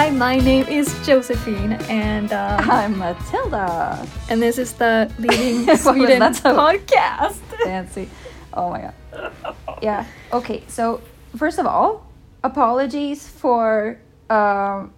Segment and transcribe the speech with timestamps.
[0.00, 4.08] Hi, my name is Josephine, and um, I'm Matilda.
[4.30, 7.34] and this is the was Sweden podcast.
[7.64, 8.08] Fancy.
[8.54, 8.80] Oh my
[9.12, 9.44] god.
[9.82, 10.06] Yeah.
[10.32, 10.62] Okay.
[10.68, 11.02] So
[11.36, 12.10] first of all,
[12.42, 13.98] apologies for
[14.30, 14.94] um,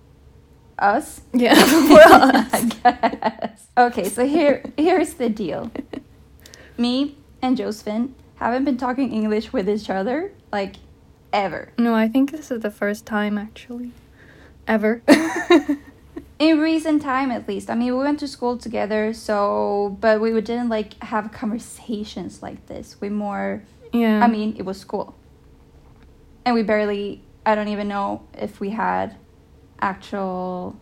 [0.79, 1.23] us.
[1.33, 2.53] Yeah, us.
[2.53, 2.63] I
[3.41, 3.67] guess.
[3.77, 4.09] Okay.
[4.09, 5.73] So here, here's the deal.
[6.79, 10.77] Me and Josephine haven't been talking English with each other like
[11.33, 11.73] ever.
[11.77, 13.91] No, I think this is the first time actually,
[14.67, 15.03] ever.
[16.39, 20.33] in recent time at least i mean we went to school together so but we
[20.41, 23.63] didn't like have conversations like this we more
[23.93, 24.25] yeah.
[24.25, 25.15] i mean it was school
[26.45, 29.15] and we barely i don't even know if we had
[29.81, 30.77] actual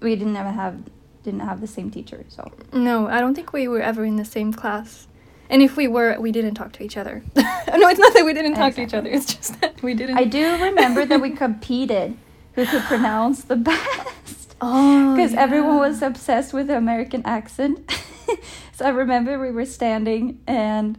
[0.00, 0.82] we didn't ever have
[1.22, 4.24] didn't have the same teacher so no, I don't think we were ever in the
[4.24, 5.06] same class.
[5.52, 7.22] And if we were, we didn't talk to each other.
[7.36, 9.08] no, it's not that we didn't talk to each other.
[9.10, 10.16] It's just that we didn't.
[10.18, 12.16] i do remember that we competed
[12.54, 17.90] who could pronounce the best Oh, because everyone was obsessed with the American accent.
[18.72, 20.98] so I remember we were standing and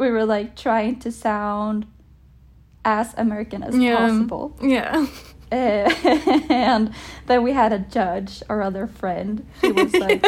[0.00, 1.86] we were like trying to sound
[2.84, 3.96] as American as Yeah.
[3.96, 4.56] possible.
[4.62, 5.06] Yeah.
[5.52, 5.88] Uh,
[6.50, 6.92] and
[7.26, 9.46] then we had a judge, our other friend.
[9.60, 10.24] She was like,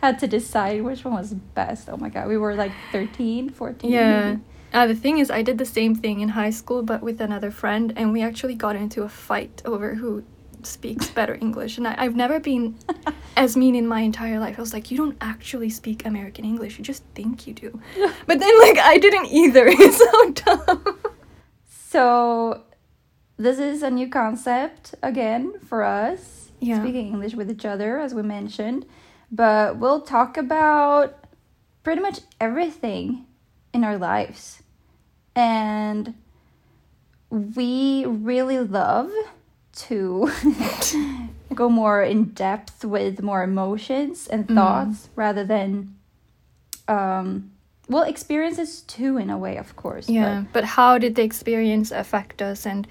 [0.00, 1.88] had to decide which one was best.
[1.88, 3.90] Oh my god, we were like 13, 14.
[3.90, 4.30] Yeah.
[4.30, 4.42] maybe.
[4.72, 7.50] Uh, the thing is, I did the same thing in high school, but with another
[7.50, 10.22] friend, and we actually got into a fight over who
[10.62, 11.76] speaks better English.
[11.78, 12.76] And I, I've never been
[13.36, 14.58] as mean in my entire life.
[14.58, 17.80] I was like, you don't actually speak American English, you just think you do.
[18.26, 19.66] But then, like, I didn't either.
[19.80, 20.98] It's so dumb.
[21.66, 22.62] So
[23.36, 26.52] this is a new concept again for us.
[26.60, 26.80] Yeah.
[26.82, 28.86] Speaking English with each other, as we mentioned.
[29.30, 31.16] But we'll talk about
[31.84, 33.26] pretty much everything
[33.72, 34.62] in our lives.
[35.36, 36.14] And
[37.30, 39.10] we really love
[39.72, 40.30] to
[41.54, 44.54] go more in depth with more emotions and Mm.
[44.56, 45.94] thoughts rather than
[46.88, 47.52] um
[47.88, 51.92] well experiences too in a way of course but- Yeah, but how did the experience
[51.92, 52.86] affect us, and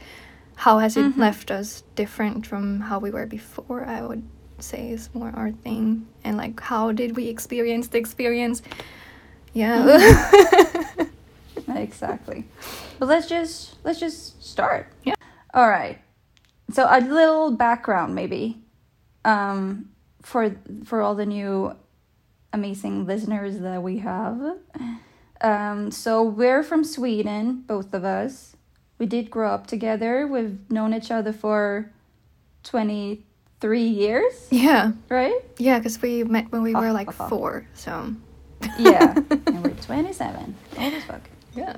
[0.56, 1.18] how has it Mhm.
[1.18, 3.84] left us different from how we were before?
[3.86, 4.24] I would
[4.64, 8.62] say is more our thing, and like how did we experience the experience?
[9.54, 10.00] Yeah.
[11.76, 12.46] exactly.
[13.00, 14.88] But let's just let's just start.
[15.04, 15.16] Yeah.
[15.54, 16.00] all right
[16.72, 18.62] so a little background maybe
[19.26, 19.90] um
[20.22, 20.56] for
[20.86, 21.74] for all the new
[22.54, 24.58] amazing listeners that we have.
[25.42, 28.56] Um so we're from sweden both of us.
[28.98, 30.28] We did grow up together.
[30.28, 31.92] We've known each other for
[33.62, 37.28] 23 years yeah, right yeah, because we met when we were like Oh.
[37.28, 38.14] four, so
[38.78, 39.14] yeah
[39.48, 41.22] and we're 27 old as fuck
[41.56, 41.76] yeah,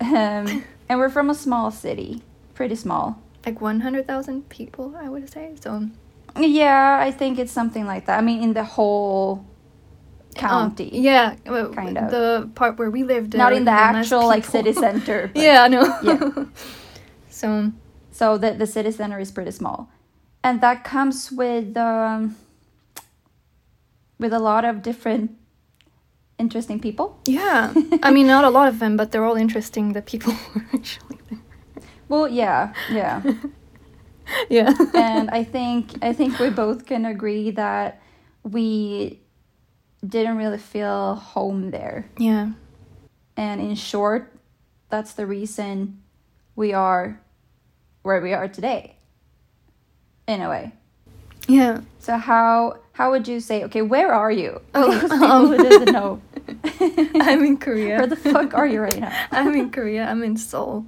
[0.00, 2.22] um, and we're from a small city
[2.54, 5.54] pretty small like one hundred thousand people, I would say.
[5.60, 5.88] So
[6.38, 8.18] Yeah, I think it's something like that.
[8.18, 9.44] I mean, in the whole
[10.36, 10.90] county.
[10.92, 12.10] Oh, yeah, well, kind of.
[12.10, 13.34] the part where we lived.
[13.34, 15.28] Not in the actual like city center.
[15.34, 15.82] but- yeah, no.
[16.02, 16.44] Yeah.
[17.30, 17.72] so
[18.12, 19.88] So the the city center is pretty small,
[20.42, 22.36] and that comes with um,
[24.18, 25.30] with a lot of different
[26.38, 27.18] interesting people.
[27.26, 29.92] Yeah, I mean, not a lot of them, but they're all interesting.
[29.92, 31.38] The people who actually there.
[32.08, 33.22] Well, yeah, yeah,
[34.50, 34.72] Yeah.
[34.94, 38.00] and I think I think we both can agree that
[38.42, 39.20] we
[40.06, 42.08] didn't really feel home there.
[42.18, 42.50] yeah.
[43.36, 44.34] And in short,
[44.90, 46.02] that's the reason
[46.56, 47.20] we are
[48.02, 48.96] where we are today.
[50.30, 50.70] In a way.
[51.48, 51.80] Yeah.
[51.98, 53.64] So how how would you say?
[53.64, 54.60] Okay, where are you?
[54.76, 56.22] Oh, Those people um, who doesn't know.
[57.20, 57.98] I'm in Korea.
[57.98, 59.12] Where the fuck are you right now?
[59.32, 60.04] I'm in Korea.
[60.04, 60.86] I'm in Seoul,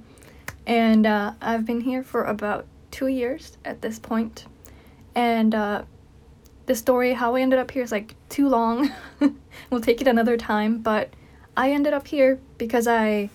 [0.65, 4.45] and uh, I've been here for about two years at this point.
[5.13, 5.83] And uh,
[6.67, 8.93] the story how I ended up here is like too long.
[9.69, 10.77] we'll take it another time.
[10.77, 11.09] But
[11.57, 13.29] I ended up here because I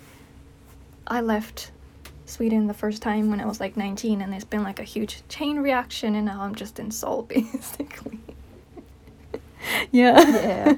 [1.06, 1.70] I left
[2.28, 5.22] Sweden the first time when I was like 19, and there's been like a huge
[5.28, 8.18] chain reaction, and now I'm just in Seoul basically.
[9.90, 10.18] yeah.
[10.20, 10.74] Yeah.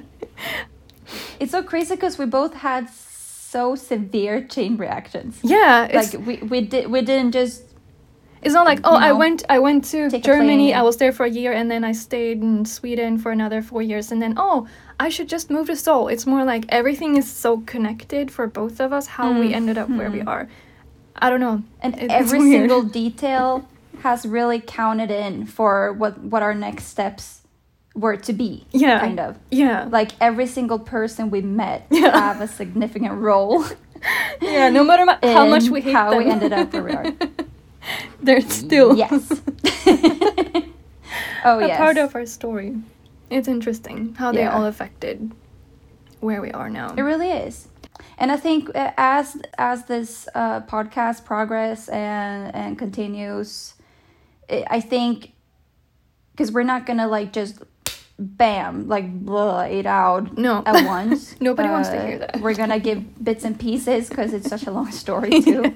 [1.39, 5.39] It's so crazy because we both had so severe chain reactions.
[5.43, 7.63] Yeah, Like we we did we didn't just
[8.41, 10.73] It's not like oh you I went I went to Germany.
[10.73, 13.81] I was there for a year and then I stayed in Sweden for another four
[13.81, 14.67] years and then oh
[14.99, 16.07] I should just move to Seoul.
[16.07, 19.89] It's more like everything is so connected for both of us how we ended up
[19.89, 20.27] where we Mhm.
[20.27, 20.47] are.
[21.21, 21.63] I don't know.
[21.81, 22.61] and it's every weird.
[22.61, 23.67] single detail
[24.01, 27.41] has really counted in for what what our next steps
[27.93, 28.65] were to be.
[28.71, 28.99] Yeah.
[28.99, 29.37] Kind of.
[29.51, 29.87] Yeah.
[29.91, 32.17] Like every single person we met Yeah.
[32.17, 33.63] have a significant role
[34.41, 36.23] yeah, no matter ma- how much we hate how them.
[36.23, 37.13] we ended up where we are.
[38.23, 39.29] they're still yes.
[41.45, 41.77] oh a yes.
[41.77, 42.75] part of our story.
[43.29, 44.55] It's interesting how they Yeah.
[44.55, 45.31] all affected
[46.19, 46.93] where we are now.
[46.95, 47.67] It really is.
[48.21, 53.73] And I think uh, as as this uh, podcast progress and and continues,
[54.47, 55.33] I think
[56.31, 57.63] because we're not gonna like just
[58.19, 60.61] bam like blah it out No.
[60.67, 61.35] at once.
[61.41, 62.41] Nobody wants to Uh, hear that.
[62.41, 65.73] We're gonna give bits and pieces because it's such a long story too.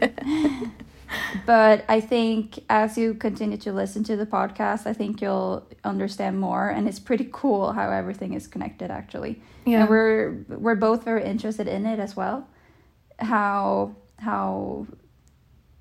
[1.45, 6.39] But I think as you continue to listen to the podcast, I think you'll understand
[6.39, 9.81] more, and it's pretty cool how everything is connected actually yeah.
[9.81, 12.47] and we're we're both very interested in it as well
[13.19, 14.87] how how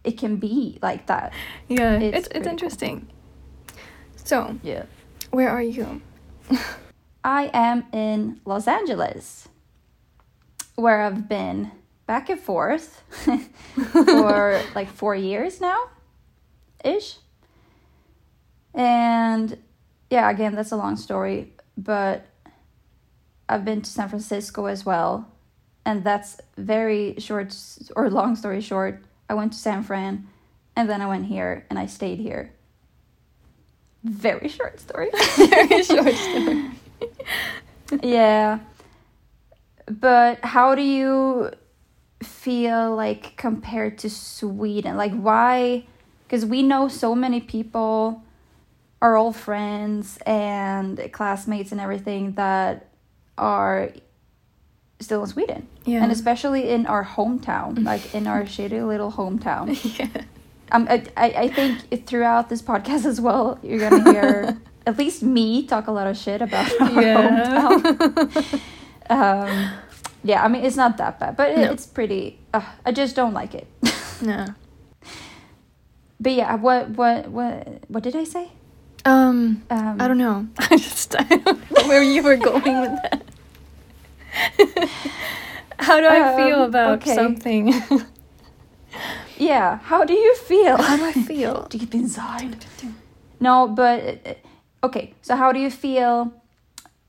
[0.02, 1.32] it can be like that
[1.68, 1.94] yeah.
[1.98, 2.52] it's It's it's, pretty cool.
[2.52, 3.10] interesting.
[4.16, 4.84] So, yeah
[5.30, 6.00] where are you?
[7.24, 9.48] i am in los angeles
[10.76, 11.70] where i've been
[12.06, 13.02] back and forth
[13.92, 15.78] for like four years now
[16.84, 17.16] ish
[18.74, 19.56] and
[20.10, 22.26] yeah again that's a long story but
[23.48, 25.28] i've been to san francisco as well
[25.86, 27.56] and that's very short
[27.96, 30.26] or long story short i went to san fran
[30.76, 32.52] and then i went here and i stayed here.
[34.04, 35.08] Very short story.
[35.36, 36.70] Very short story.
[38.02, 38.58] yeah.
[39.86, 41.50] But how do you
[42.24, 45.84] feel like compared to sweden like why
[46.26, 48.22] because we know so many people
[49.02, 52.86] are all friends and classmates and everything that
[53.36, 53.90] are
[55.00, 56.02] still in sweden Yeah.
[56.02, 60.22] and especially in our hometown like in our shitty little hometown yeah.
[60.72, 64.56] um, I, I think throughout this podcast as well, you're gonna hear
[64.86, 68.60] at least me talk a lot of shit about our hometown.
[69.10, 69.70] Um,
[70.24, 71.70] yeah, I mean it's not that bad, but it, No.
[71.72, 72.40] it's pretty.
[72.52, 73.66] Uh, I just don't like it.
[74.22, 74.46] no.
[76.20, 78.48] but yeah, what what what what did I say?
[79.04, 80.46] Um, Um, I don't know.
[80.58, 83.22] I just I don't know where you were going with that.
[85.78, 87.14] How do I feel Um, about okay.
[87.14, 87.74] something?
[89.36, 90.76] Yeah, how do you feel?
[90.80, 91.66] How do I feel?
[91.68, 92.64] Deep inside.
[93.40, 94.38] No, but
[94.82, 95.12] okay.
[95.22, 96.32] So how do you feel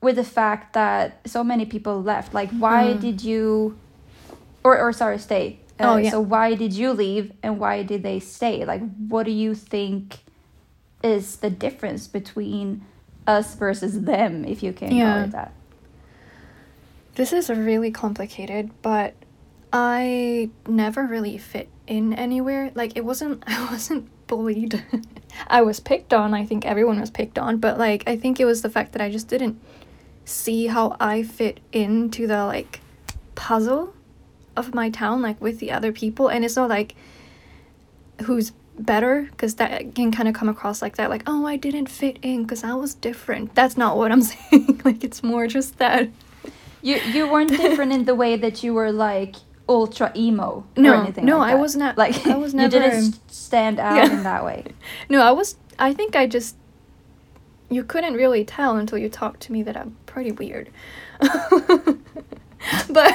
[0.01, 2.33] with the fact that so many people left?
[2.33, 2.99] Like, why Mm.
[2.99, 3.77] did you,
[4.63, 5.59] or or sorry, stay?
[5.79, 6.11] Uh, Oh, yeah.
[6.11, 8.63] So why did you leave, and why did they stay?
[8.65, 10.19] Like, what do you think
[11.03, 12.85] is the difference between
[13.27, 15.13] us versus them, if you can Yeah.
[15.13, 15.51] call it that?
[17.15, 19.13] This is really complicated, but
[19.71, 22.71] I never really fit in anywhere.
[22.75, 24.83] Like it wasn't I wasn't bullied.
[25.47, 26.33] I was picked on.
[26.33, 29.01] I think everyone was picked on, but like I think it was the fact that
[29.01, 29.59] I just didn't
[30.25, 32.81] see how I fit into the like
[33.35, 33.93] puzzle
[34.57, 36.95] of my town like with the other people and it's not like
[38.23, 41.87] who's better because that can kind of come across like that like oh I didn't
[41.87, 43.55] fit in because I was different.
[43.55, 44.81] That's not what I'm saying.
[44.83, 46.09] like it's more just that
[46.81, 49.35] You you weren't different in the way that you were like
[49.67, 51.05] ultra emo No, or anything.
[51.05, 51.25] Like that.
[51.25, 52.75] No, like I was not- Like I was never.
[52.77, 54.11] you didn't stand out Yeah.
[54.17, 54.65] in that way.
[55.09, 55.55] No, I was.
[55.79, 56.55] I think I just.
[57.69, 60.69] You couldn't really tell until you talked to me that I'm pretty weird.
[61.19, 61.99] but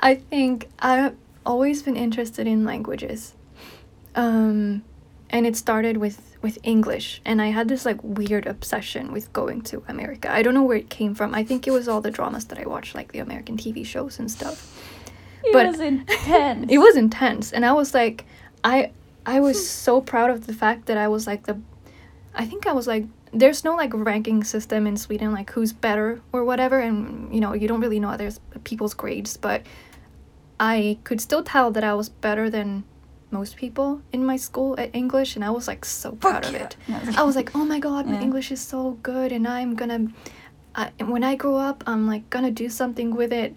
[0.00, 1.14] I think I've
[1.46, 3.34] always been interested in languages.
[4.14, 4.82] Um,
[5.30, 7.22] and it started with, with English.
[7.24, 10.30] And I had this like weird obsession with going to America.
[10.32, 11.34] I don't know where it came from.
[11.34, 14.18] I think it was all the dramas that I watched, like the American TV shows
[14.18, 14.76] and stuff
[15.44, 16.66] It But- was intense.
[16.70, 18.24] it was intense and i was like
[18.62, 18.90] i
[19.26, 21.56] i was so proud of the fact that i was like the
[22.34, 26.20] i think i was like there's no like ranking system in sweden like who's better
[26.32, 28.30] or whatever and you know you don't really know other
[28.64, 29.62] people's grades but
[30.60, 32.84] i could still tell that i was better than
[33.30, 36.64] most people in my school at english and i was like so proud of yeah.
[36.64, 36.76] it.
[37.18, 38.22] I was like, oh my god, my Yeah.
[38.22, 40.08] English is so good, and I'm gonna,
[40.74, 43.56] I, when I grow up, I'm like gonna do something with it.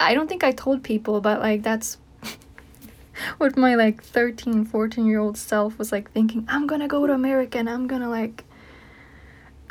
[0.00, 1.98] I don't think I told people, but like that's
[3.38, 6.44] what my like 13, 14 year old self was like thinking.
[6.48, 8.44] I'm gonna go to America and I'm gonna like,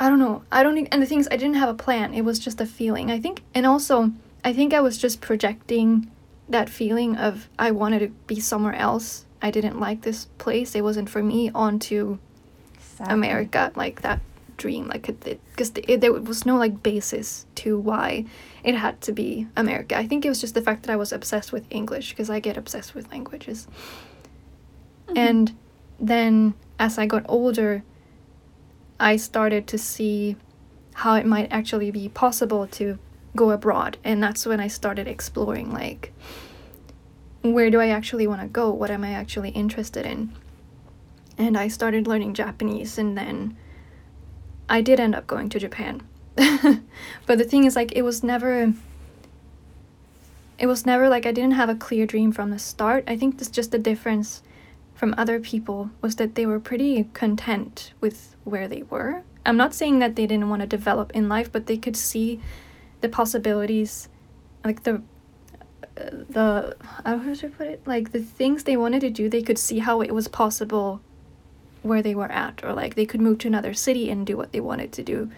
[0.00, 0.42] I don't know.
[0.50, 2.14] I don't, and the things I didn't have a plan.
[2.14, 3.10] It was just a feeling.
[3.10, 4.12] I think, and also,
[4.44, 6.10] I think I was just projecting
[6.48, 9.24] that feeling of I wanted to be somewhere else.
[9.40, 10.74] I didn't like this place.
[10.74, 12.18] It wasn't for me onto
[12.76, 13.14] Exactly.
[13.14, 14.20] America, like that
[14.56, 18.24] dream, like because there was no like basis to why
[18.62, 19.96] it had to be America.
[19.96, 22.40] I think it was just the fact that I was obsessed with English because I
[22.40, 23.66] get obsessed with languages.
[25.06, 25.18] Mm-hmm.
[25.18, 25.56] And
[26.00, 27.82] then as I got older,
[28.98, 30.36] I started to see
[30.94, 32.98] how it might actually be possible to
[33.36, 36.12] go abroad, and that's when I started exploring like
[37.42, 38.70] where do I actually want to go?
[38.70, 40.32] What am I actually interested in?
[41.38, 43.56] and I started learning Japanese, and then
[44.68, 46.06] I did end up going to Japan.
[46.36, 48.72] but the thing is, like, it was never.
[50.56, 53.04] It was never like I didn't have a clear dream from the start.
[53.08, 54.42] I think that's just the difference
[54.94, 59.24] from other people was that they were pretty content with where they were.
[59.44, 62.40] I'm not saying that they didn't want to develop in life, but they could see
[63.00, 64.08] the possibilities,
[64.64, 65.02] like the
[65.96, 67.82] the uh, how should I put it?
[67.86, 71.00] Like the things they wanted to do, they could see how it was possible
[71.84, 74.52] where they were at, or like they could move to another city and do what
[74.52, 75.30] they wanted to do.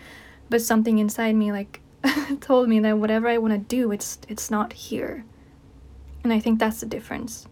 [0.48, 1.80] But something inside me like
[2.40, 5.24] told me that whatever I want to do, it's it's not here.
[6.22, 7.46] And I think that's the difference.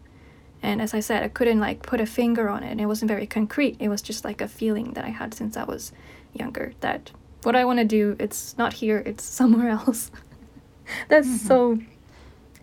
[0.63, 2.71] And as I said, I couldn't like put a finger on it.
[2.71, 3.75] And it wasn't very concrete.
[3.79, 5.91] It was just like a feeling that I had since I was
[6.33, 7.11] younger that
[7.43, 10.11] what I want to do, it's not here, it's somewhere else.
[11.09, 11.47] that's mm-hmm.
[11.47, 11.79] so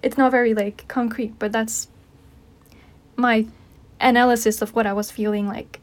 [0.02, 1.88] it's not very like concrete, but that's
[3.16, 3.46] my
[4.00, 5.80] analysis of what I was feeling like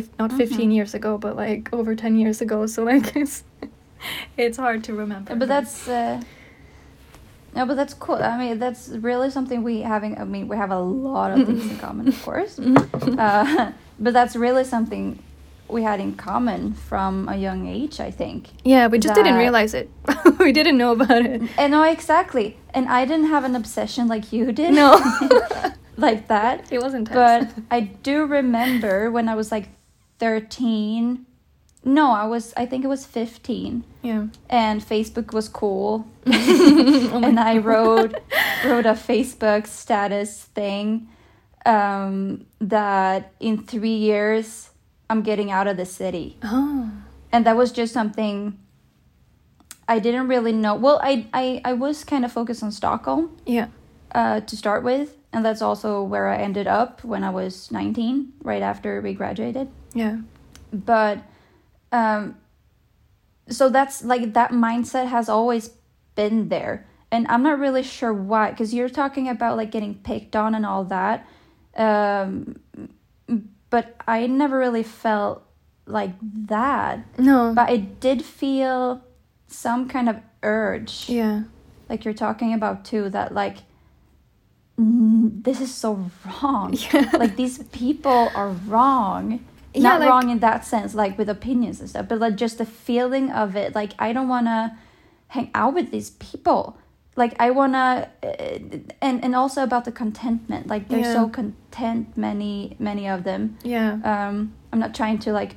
[0.00, 0.38] fif- not mm-hmm.
[0.38, 2.66] 15 years ago, but like over 10 years ago.
[2.66, 3.44] So like it's
[4.36, 5.34] it's hard to remember.
[5.34, 6.20] But that's uh
[7.56, 8.16] no, but that's cool.
[8.16, 10.18] I mean, that's really something we having.
[10.18, 12.58] I mean, we have a lot of things in common, of course.
[13.18, 13.70] uh,
[14.00, 15.22] but that's really something
[15.68, 18.00] we had in common from a young age.
[18.00, 18.48] I think.
[18.64, 19.88] Yeah, we just didn't realize it.
[20.40, 21.42] we didn't know about it.
[21.56, 22.58] And no, exactly.
[22.74, 24.74] And I didn't have an obsession like you did.
[24.74, 24.98] No.
[25.96, 26.72] like that.
[26.72, 27.12] It wasn't.
[27.12, 29.68] But I do remember when I was like
[30.24, 31.26] thirteen
[31.84, 32.54] no, I was.
[32.56, 33.84] I think it was fifteen.
[34.02, 34.26] Yeah.
[34.48, 38.14] And Facebook was cool, oh and I wrote
[38.64, 41.08] wrote a Facebook status thing
[41.66, 44.70] um, that in three years
[45.10, 46.38] I'm getting out of the city.
[46.42, 46.90] Oh.
[47.32, 48.58] And that was just something
[49.86, 50.74] I didn't really know.
[50.74, 53.36] Well, I I, I was kind of focused on Stockholm.
[53.44, 53.68] Yeah.
[54.14, 58.34] Uh, to start with, and that's also where I ended up when I was 19,
[58.42, 59.68] right after we graduated.
[59.92, 60.18] Yeah.
[60.72, 61.24] But
[61.90, 62.38] um,
[63.48, 65.70] so that's like that mindset has always
[66.14, 66.86] been there.
[67.10, 70.64] And I'm not really sure why, because you're talking about like getting picked on and
[70.64, 71.26] all that.
[71.76, 72.60] Um,
[73.70, 75.44] but I never really felt
[75.84, 76.12] like
[76.46, 77.04] that.
[77.18, 77.52] No.
[77.54, 79.02] But I did feel
[79.48, 81.08] some kind of urge.
[81.08, 81.42] Yeah.
[81.88, 83.58] Like you're talking about too, that like,
[84.76, 86.74] this is so wrong.
[86.92, 87.10] Yeah.
[87.18, 89.40] Like these people are wrong
[89.74, 92.58] yeah, not like, wrong in that sense like with opinions and stuff but like just
[92.58, 94.76] the feeling of it like i don't want to
[95.28, 96.78] hang out with these people
[97.16, 101.12] like i want to uh, and and also about the contentment like they're yeah.
[101.12, 105.56] so content many many of them yeah um i'm not trying to like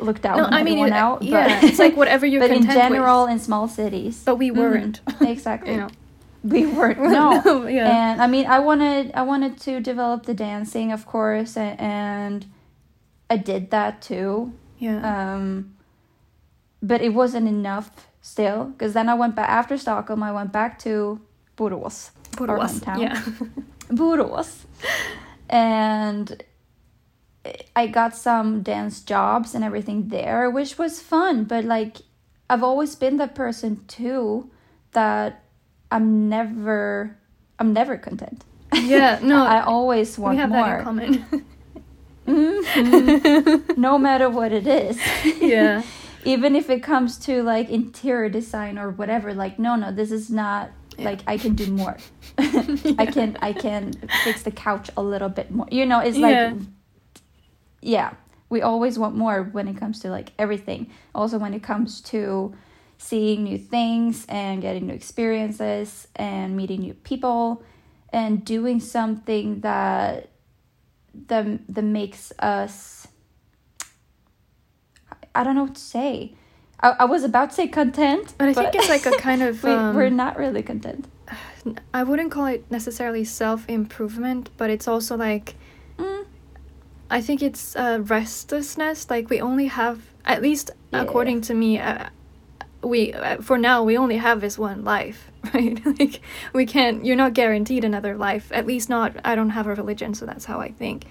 [0.00, 2.64] look down no, I mean, it, out yeah, but it's like whatever you're but in
[2.64, 3.32] general with.
[3.32, 5.24] in small cities but we weren't mm-hmm.
[5.26, 5.88] exactly you know
[6.44, 10.34] we weren't no, no yeah and i mean i wanted i wanted to develop the
[10.34, 12.46] dancing of course and, and
[13.30, 14.52] I did that too.
[14.78, 15.34] Yeah.
[15.34, 15.76] Um,
[16.82, 20.22] but it wasn't enough still because then I went back after Stockholm.
[20.22, 21.20] I went back to
[21.56, 23.00] Borås, Borås, our hometown.
[23.00, 23.22] Yeah.
[23.88, 24.64] Borås,
[25.48, 26.42] and
[27.74, 31.44] I got some dance jobs and everything there, which was fun.
[31.44, 31.98] But like,
[32.50, 34.50] I've always been that person too
[34.92, 35.43] that
[35.94, 37.16] I'm never,
[37.60, 38.44] I'm never content.
[38.74, 40.64] Yeah, no, I always want we have more.
[40.66, 41.44] That in common.
[42.26, 43.78] Mm-hmm.
[43.78, 44.98] no matter what it is.
[45.40, 45.82] Yeah.
[46.24, 50.30] Even if it comes to like interior design or whatever, like no, no, this is
[50.30, 51.04] not yeah.
[51.04, 51.98] like I can do more.
[52.38, 52.94] yeah.
[52.98, 53.92] I can I can
[54.24, 55.68] fix the couch a little bit more.
[55.70, 56.54] You know, it's like yeah.
[57.82, 58.14] yeah.
[58.48, 60.90] We always want more when it comes to like everything.
[61.14, 62.54] Also when it comes to
[62.98, 67.62] seeing new things and getting new experiences and meeting new people
[68.12, 70.30] and doing something that
[71.26, 73.08] that that makes us
[75.34, 76.34] I don't know what to say.
[76.80, 79.62] I, I was about to say content, but I think it's like a kind of
[79.64, 81.06] we, um, we're not really content.
[81.92, 85.54] I wouldn't call it necessarily self improvement, but it's also like
[85.98, 86.26] mm.
[87.10, 89.10] I think it's uh, restlessness.
[89.10, 91.02] Like we only have, at least yeah.
[91.02, 92.10] according to me, uh,
[92.84, 95.80] we uh, for now we only have this one life right?
[95.98, 96.20] Like
[96.52, 100.14] we can't you're not guaranteed another life at least not i don't have a religion
[100.14, 101.04] so that's how i think.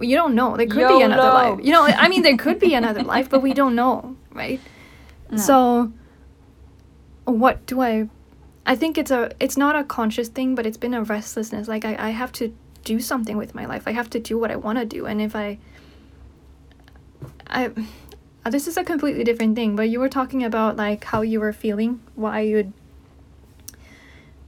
[0.00, 0.56] You don't know.
[0.56, 0.98] There could YOLO.
[0.98, 1.60] be another life.
[1.64, 4.60] you know i mean there could be another life but we don't know right?
[5.30, 5.36] No.
[5.38, 5.92] so
[7.24, 8.08] what do i
[8.64, 11.68] i think it's a it's not a conscious thing but it's been a restlessness.
[11.68, 12.54] Like i, I have to
[12.84, 13.82] do something with my life.
[13.86, 15.58] I have to do what i want to do and if i
[17.48, 17.70] i
[18.46, 21.40] uh, this is a completely different thing, but you were talking about like how you
[21.40, 22.72] were feeling, why you'd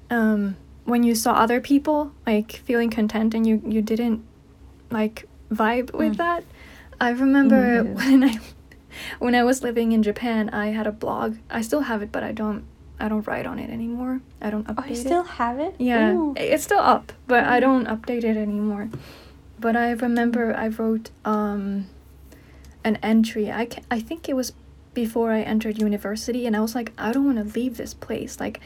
[0.08, 4.24] um when you saw other people like feeling content and you you didn't
[4.90, 6.18] like vibe with mm.
[6.18, 6.44] that.
[7.00, 7.94] I remember Mhm.
[7.96, 8.38] when I
[9.18, 11.36] when I was living in Japan, I had a blog.
[11.50, 12.62] I still have it, but I don't
[13.00, 14.20] I don't write on it anymore.
[14.40, 15.38] I don't update Oh, you still it.
[15.42, 15.74] have it?
[15.78, 16.34] Yeah, Ooh.
[16.36, 18.90] it's still up, but I don't update it anymore.
[19.58, 21.86] But I remember I wrote um
[22.84, 23.50] an entry.
[23.50, 24.52] I ca I think it was
[24.94, 28.40] before I entered university and I was like I don't want to leave this place.
[28.40, 28.60] Like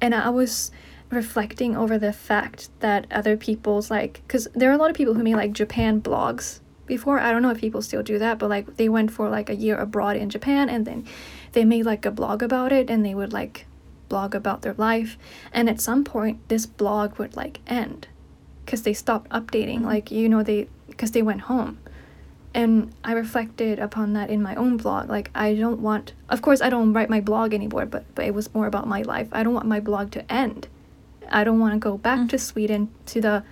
[0.00, 0.70] and I was
[1.10, 5.14] reflecting over the fact that other people's like cuz there are a lot of people
[5.14, 7.18] who made like Japan blogs before.
[7.20, 9.54] I don't know if people still do that, but like they went for like a
[9.54, 11.04] year abroad in Japan and then
[11.52, 13.66] they made like a blog about it and they would like
[14.10, 15.16] blog about their life
[15.52, 18.08] and at some point this blog would like end
[18.64, 19.94] because they stopped updating mm-hmm.
[19.94, 21.78] like you know they because they went home
[22.52, 26.60] and i reflected upon that in my own blog like i don't want of course
[26.60, 29.28] i don't write my blog anymore but, but it was more about my life.
[29.32, 30.66] I don't want my blog to end.
[31.30, 32.28] I don't want to go back Mm.
[32.30, 33.44] to sweden to the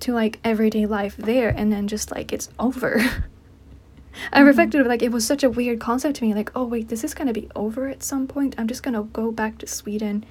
[0.00, 3.00] to like everyday life there and then just like it's over.
[4.32, 4.46] I Mhm.
[4.46, 7.14] reflected like it was such a weird concept to me like oh wait this is
[7.14, 8.54] going to be over at some point?
[8.58, 10.24] I'm just going to go back to Sweden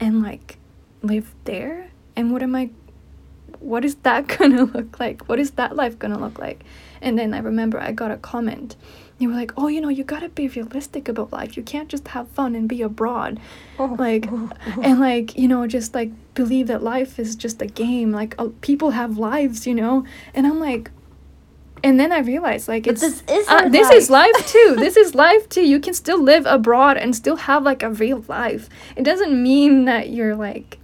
[0.00, 0.58] and like
[1.02, 1.90] live there?
[2.16, 2.70] And what am I
[3.60, 5.28] what is that to look like?
[5.28, 6.64] What is that life to look like?
[7.00, 8.76] And then I remember I got a comment.
[9.18, 11.56] They were like oh you know you got to be realistic about life.
[11.56, 13.38] You can't just have fun and be abroad.
[13.78, 14.50] Oh, like oh,
[14.82, 18.12] and like you know just like believe that life is just a game.
[18.12, 20.04] Like uh, people have lives you know?
[20.34, 20.90] And i'm like
[21.82, 24.76] and then i realized like But it's this is uh, this is life too.
[24.78, 25.66] This is life too.
[25.66, 28.68] You can still live abroad and still have like a real life.
[28.96, 30.78] It doesn't mean that you're like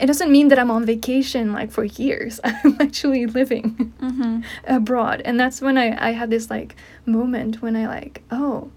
[0.00, 2.40] it doesn't mean that i'm on vacation like for years.
[2.44, 4.44] I'm actually living Mhm.
[4.66, 5.22] abroad.
[5.24, 6.76] And that's when i i had this like
[7.06, 8.70] moment when i like oh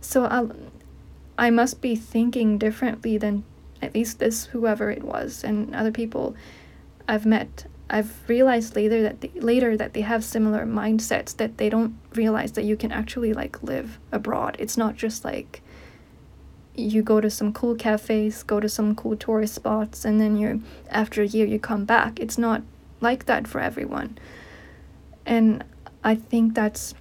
[0.00, 0.46] so i
[1.46, 3.44] i must be thinking differently than
[3.80, 6.34] at least this whoever it was and other people
[7.08, 7.66] i've met.
[7.90, 12.52] I've realized later that they, later that they have similar mindsets that they don't realize
[12.52, 14.56] that you can actually like live abroad.
[14.58, 15.60] It's not just like
[16.74, 20.58] you go to some cool cafes go to some cool tourist spots and then you're
[20.90, 22.18] after a year you come back.
[22.18, 22.62] It's not
[23.00, 24.18] like that for everyone.
[25.26, 25.64] And
[26.04, 26.94] i think that's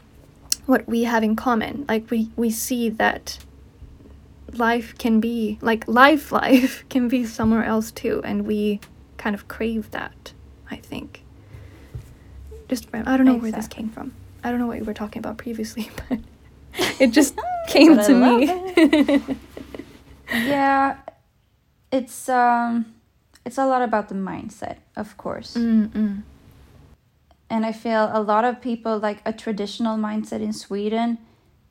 [0.66, 1.86] what we have in common.
[1.88, 3.40] Like we we see that
[4.54, 8.80] life can be like life life can be somewhere else too and we
[9.18, 10.34] kind of crave that
[10.70, 11.24] i think.
[12.68, 14.14] Just i don't know where this came from.
[14.44, 16.20] I don't know what you were talking about previously but
[17.00, 19.38] it just came to me
[20.32, 20.98] yeah
[21.92, 22.94] it's um
[23.46, 25.56] it's a lot about the mindset of course.
[25.56, 26.24] Mm-mm.
[27.50, 31.18] and i feel a lot of people like a traditional mindset in sweden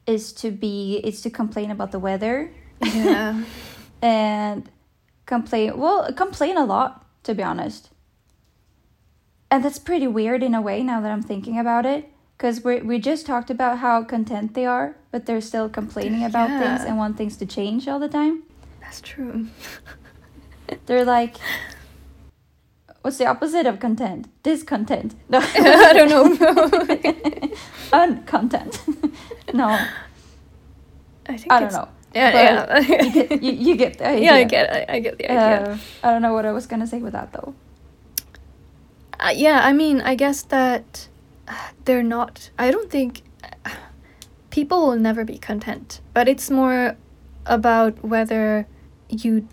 [0.06, 2.50] is to be is to complain about the weather.
[2.82, 3.42] Yeah.
[4.02, 4.70] And
[5.26, 7.90] complain well complain a lot to be honest.
[9.50, 12.08] And that's pretty weird in a way now that i'm thinking about it
[12.40, 16.48] because we we just talked about how content they are but they're still complaining about
[16.48, 18.42] things and want things to change all the time.
[18.80, 19.48] That's true.
[20.86, 21.36] They're like
[23.02, 24.28] what's the opposite of content?
[24.42, 25.14] Discontent.
[25.28, 25.38] No.
[25.54, 27.52] I don't know.
[27.92, 28.80] Uncontent.
[29.52, 29.68] No.
[31.28, 31.88] I think i don't know.
[32.14, 33.04] Yeah But yeah.
[33.04, 34.24] you get, you, you get the idea.
[34.24, 35.72] yeah i get it i get the idea.
[35.72, 37.54] Uh, i don't know what i was gonna say with that though.
[39.20, 41.09] Uh, yeah, I mean, I guess that
[41.84, 42.50] they're not.
[42.58, 43.22] I don't think
[44.50, 46.96] people will never be content, but it's more
[47.46, 48.66] about whether
[49.08, 49.48] you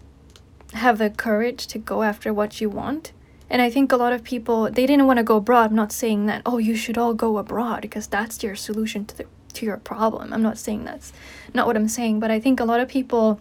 [0.73, 3.11] have the courage to go after what you want.
[3.49, 5.69] And I think a lot of people they didn't want to go abroad.
[5.69, 9.17] I'm not saying that oh you should all go abroad because that's your solution to
[9.17, 10.33] the to your problem.
[10.33, 11.13] I'm not saying that's
[11.53, 13.39] not what I'm saying, but I think a lot of people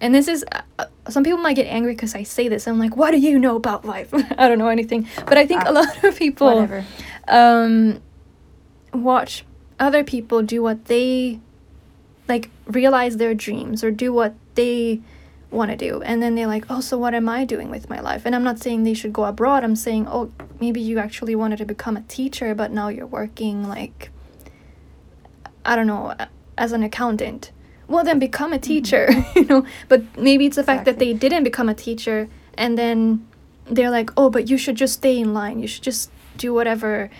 [0.00, 2.66] and this is uh, uh, some people might get angry because I say this.
[2.66, 4.08] I'm like, what do you know about life?
[4.38, 5.06] I don't know anything.
[5.26, 6.84] But I think Ah, a lot of people whatever
[7.30, 8.02] um,
[8.92, 9.44] watch
[9.78, 11.40] other people do what they
[12.28, 15.00] like, realize their dreams or do what they
[15.50, 18.00] want to do, and then they're like, oh, so what am I doing with my
[18.00, 18.22] life?
[18.24, 19.64] And I'm not saying they should go abroad.
[19.64, 23.68] I'm saying, oh, maybe you actually wanted to become a teacher, but now you're working
[23.68, 24.10] like,
[25.64, 26.14] I don't know,
[26.56, 27.50] as an accountant.
[27.88, 29.66] Well, then become a teacher, you know.
[29.88, 33.26] But maybe it's the fact that they didn't become a teacher, and then
[33.64, 35.58] they're like, oh, but you should just stay in line.
[35.58, 37.10] You should just do whatever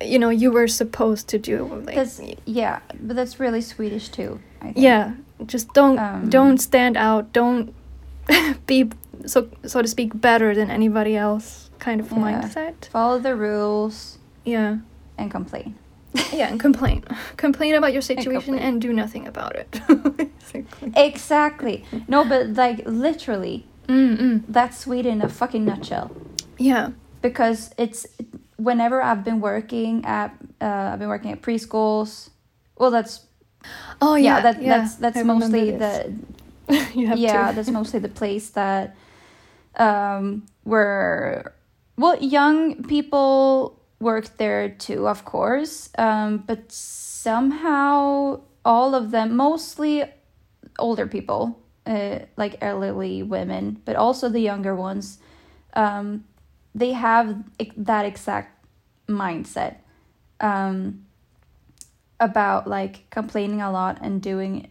[0.00, 4.40] you know you were supposed to do like That's yeah, but that's really Swedish too.
[4.60, 4.78] I think.
[4.78, 5.14] yeah
[5.46, 7.74] just don't Um, don't stand out don't
[8.66, 8.90] be
[9.26, 12.18] so so to speak better than anybody else kind of Yeah.
[12.18, 14.78] mindset Follow the rules yeah
[15.16, 15.74] and complain.
[16.32, 17.02] yeah and complain
[17.36, 18.62] complain about your situation complain.
[18.74, 19.70] and do nothing about it
[20.16, 21.84] basically Exactly.
[22.08, 24.42] No, but like literally, Mm-mm.
[24.48, 26.10] that's Sweden in a fucking nutshell.
[26.58, 26.90] yeah
[27.24, 28.06] Because it's
[28.56, 32.30] whenever I've been working at uh, I've been working at preschools.
[32.76, 33.26] Well, that's
[34.00, 34.78] Oh yeah, yeah, that yeah.
[34.78, 36.14] that's that's I mostly the
[36.94, 38.96] you have yeah that's mostly the place that
[39.76, 41.54] um where
[41.96, 50.04] well young people work there too of course um but somehow all of them mostly
[50.78, 55.18] older people uh, like elderly women but also the younger ones
[55.74, 56.24] um
[56.74, 57.36] they have
[57.76, 58.50] that exact
[59.08, 59.76] mindset
[60.40, 61.04] um
[62.20, 64.68] about like complaining a lot and doing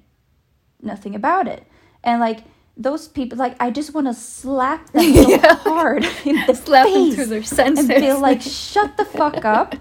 [0.81, 1.63] nothing about it.
[2.03, 2.39] And like
[2.75, 5.55] those people, like I just want to slap them so Yeah.
[5.57, 7.89] hard in the Slap them face through their senses.
[7.89, 9.75] and feel like shut the fuck up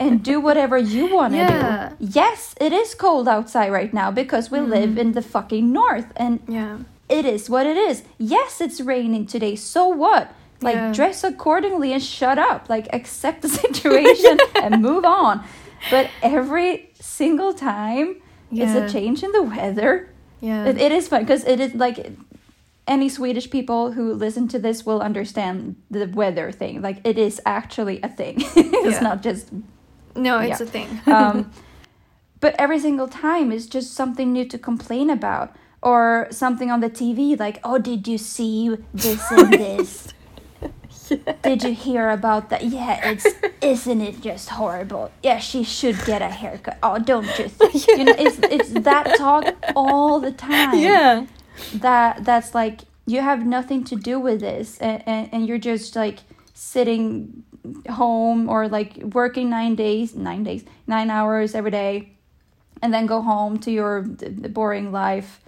[0.00, 1.88] and do whatever you want to Yeah.
[1.90, 1.96] do.
[2.00, 6.40] Yes, it is cold outside right now because we live in the fucking north and
[6.48, 6.78] yeah.
[7.08, 8.02] it is what it is.
[8.16, 9.54] Yes, it's raining today.
[9.56, 10.32] So what?
[10.60, 10.92] Like Yeah.
[10.92, 12.68] dress accordingly and shut up.
[12.68, 15.44] Like accept the situation and move on.
[15.90, 18.16] But every single time
[18.50, 20.08] it's a change in the weather.
[20.40, 20.64] Yeah.
[20.66, 22.12] It, it is fun because it is like
[22.86, 26.80] any Swedish people who listen to this will understand the weather thing.
[26.80, 28.36] Like it is actually a thing.
[28.56, 29.00] it's Yeah.
[29.00, 29.50] not just
[30.16, 30.66] no, it's yeah.
[30.66, 31.00] a thing.
[31.06, 31.50] um,
[32.40, 36.90] but every single time is just something new to complain about or something on the
[36.90, 40.08] TV like, oh, did you see this and this?
[41.42, 42.64] Did you hear about that?
[42.64, 43.26] Yeah, it's
[43.62, 45.10] isn't it just horrible?
[45.22, 46.78] Yeah, she should get a haircut.
[46.82, 47.86] Oh, don't you think?
[47.88, 50.78] You know, it's it's that talk all the time.
[50.78, 51.26] yeah.
[51.74, 55.96] That that's like you have nothing to do with this, and, and, and you're just
[55.96, 56.18] like
[56.54, 57.42] sitting
[57.90, 62.12] home or like working nine days, nine days, nine hours every day,
[62.82, 65.40] and then go home to your boring life.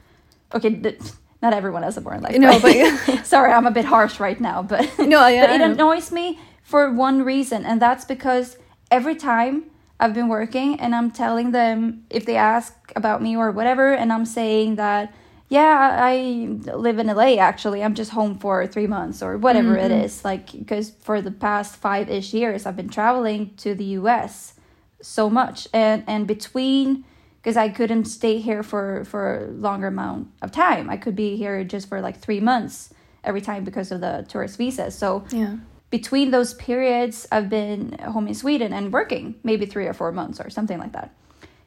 [0.55, 1.01] Okay, th-
[1.43, 2.37] not everyone has a boring life.
[2.37, 6.13] No, but- sorry, I'm a bit harsh right now, but No, yeah, but it annoys
[6.13, 8.57] me for one reason, and that's because
[8.91, 9.65] every time
[9.99, 14.13] I've been working and I'm telling them if they ask about me or whatever, and
[14.13, 15.13] I'm saying that
[15.49, 17.83] yeah, I live in LA actually.
[17.83, 20.25] I'm just home for three months or whatever it is.
[20.25, 24.55] Like, because for the past five ish years, I've been traveling to the US
[25.03, 25.67] so much.
[25.73, 27.05] And, and between,
[27.43, 31.37] because I couldn't stay here for, for a longer amount of time, I could be
[31.37, 32.93] here just for like three months
[33.25, 34.91] every time because of the tourist visa.
[34.91, 35.57] So, Yeah.
[35.91, 40.41] between those periods I've been home in Sweden and working maybe 3 or 4 months
[40.41, 41.11] or something like that.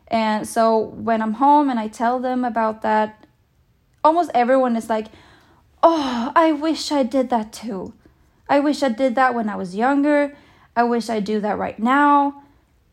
[0.07, 3.25] And so when I'm home and I tell them about that
[4.03, 5.07] almost everyone is like,
[5.81, 7.93] "Oh, I wish I did that too.
[8.47, 10.36] I wish I did that when I was younger.
[10.75, 12.43] I wish I do that right now.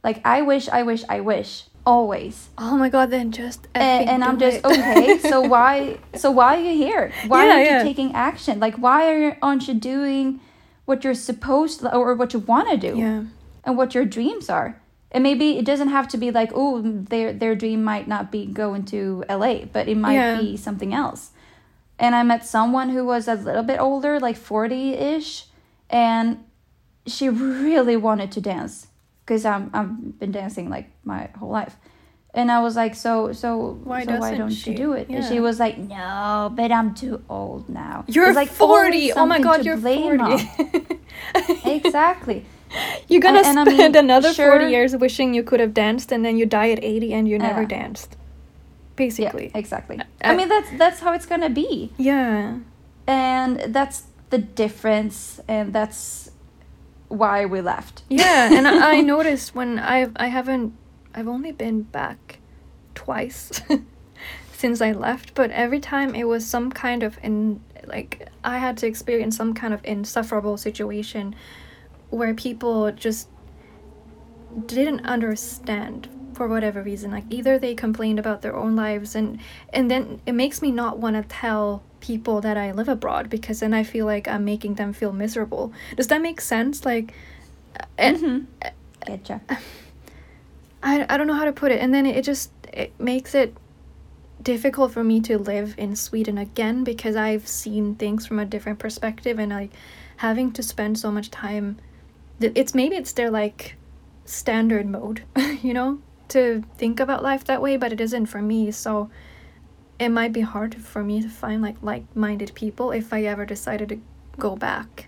[0.02, 4.24] Like I wish, I wish, I wish always." Oh my god, then just And, and
[4.24, 4.64] I'm just it.
[4.64, 5.18] okay.
[5.30, 5.98] So why?
[6.16, 7.12] So why are you here?
[7.26, 7.78] Why Yeah, aren't yeah.
[7.78, 8.60] you taking action?
[8.60, 10.40] Like why are you, aren't you doing
[10.84, 12.96] what you're supposed to, or what you want to do?
[12.98, 13.24] yeah.
[13.64, 14.80] and what your dreams are.
[15.12, 18.46] And maybe it doesn't have to be like, oh, their their dream might not be
[18.46, 20.38] going to LA, but it might Yeah.
[20.40, 21.30] be something else.
[21.98, 25.44] And I met someone who was a little bit older, like 40-ish,
[25.90, 26.38] and
[27.06, 28.86] she really wanted to dance
[29.30, 31.76] because I'm I've been dancing like my whole life.
[32.34, 34.70] And I was like, so so Why so why don't she?
[34.72, 35.08] you do it?
[35.08, 38.04] And she was like, no, but I'm too old now.
[38.08, 39.12] You're like 40.
[39.12, 40.48] Oh my god, you're 40.
[41.64, 42.44] exactly.
[43.08, 45.74] You're gonna And- and I spend mean, another sure- 40 years wishing you could have
[45.74, 47.68] danced and then you die at 80 and you never Yeah.
[47.78, 48.10] danced.
[48.12, 49.50] Yeah, Basically.
[49.54, 49.98] exactly.
[49.98, 51.92] I- I mean that's that's how it's gonna be.
[51.98, 52.58] Yeah.
[53.06, 56.29] and that's the difference and that's
[57.10, 58.04] why we left.
[58.08, 60.74] Yeah, and I, I noticed when I've I haven't
[61.14, 62.38] I've only been back
[62.94, 63.60] twice
[64.52, 68.78] since I left, but every time it was some kind of in like I had
[68.78, 71.34] to experience some kind of insufferable situation
[72.10, 73.28] where people just
[74.66, 77.10] didn't understand for whatever reason.
[77.10, 79.40] Like either they complained about their own lives and
[79.72, 83.60] and then it makes me not want to tell people that I live abroad because
[83.60, 85.72] then I feel like I'm making them feel miserable.
[85.96, 86.84] Does that make sense?
[86.84, 87.12] Like
[87.98, 88.46] and Mhm.
[89.06, 89.40] Getcha.
[90.82, 93.54] I, I don't know how to put it and then it just it makes it
[94.42, 98.78] difficult for me to live in Sweden again because I've seen things from a different
[98.78, 99.70] perspective and like
[100.18, 101.76] having to spend so much time
[102.40, 103.76] it's maybe it's their like
[104.24, 105.22] standard mode
[105.62, 109.10] you know to think about life that way but it isn't for me so
[110.00, 113.88] it might be hard for me to find like like-minded people if I ever decided
[113.90, 113.98] to
[114.38, 115.06] go back